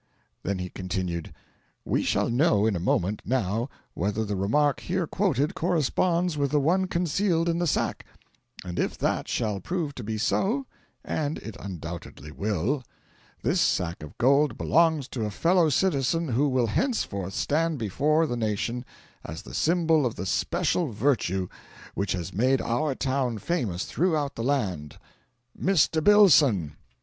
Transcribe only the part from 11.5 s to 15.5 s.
undoubtedly will this sack of gold belongs to a